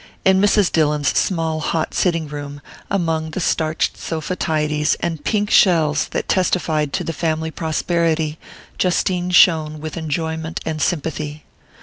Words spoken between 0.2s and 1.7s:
In Mrs. Dillon's small